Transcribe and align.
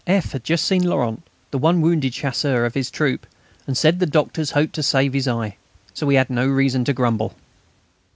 F. 0.07 0.31
had 0.31 0.43
just 0.43 0.65
seen 0.65 0.81
Laurent, 0.81 1.21
the 1.51 1.59
one 1.59 1.79
wounded 1.79 2.11
Chasseur 2.13 2.65
of 2.65 2.73
his 2.73 2.89
troop, 2.89 3.27
and 3.67 3.77
said 3.77 3.99
the 3.99 4.07
doctors 4.07 4.49
hoped 4.49 4.73
to 4.73 4.81
save 4.81 5.13
his 5.13 5.27
eye; 5.27 5.57
so 5.93 6.07
we 6.07 6.15
had 6.15 6.27
no 6.31 6.47
reason 6.47 6.83
to 6.85 6.91
grumble. 6.93 7.35